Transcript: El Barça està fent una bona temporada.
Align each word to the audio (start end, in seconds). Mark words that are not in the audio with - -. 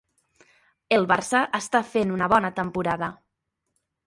El 0.97 1.05
Barça 1.11 1.41
està 1.59 1.83
fent 1.91 2.15
una 2.17 2.31
bona 2.35 2.53
temporada. 2.63 3.13